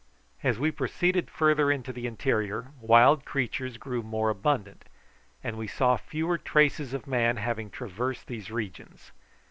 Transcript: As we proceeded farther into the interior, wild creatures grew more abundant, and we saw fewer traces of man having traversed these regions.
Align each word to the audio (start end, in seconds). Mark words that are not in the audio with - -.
As 0.41 0.57
we 0.57 0.71
proceeded 0.71 1.29
farther 1.29 1.69
into 1.69 1.93
the 1.93 2.07
interior, 2.07 2.71
wild 2.81 3.23
creatures 3.23 3.77
grew 3.77 4.01
more 4.01 4.31
abundant, 4.31 4.85
and 5.43 5.59
we 5.59 5.67
saw 5.67 5.95
fewer 5.95 6.39
traces 6.39 6.95
of 6.95 7.05
man 7.05 7.37
having 7.37 7.69
traversed 7.69 8.25
these 8.25 8.49
regions. 8.49 9.11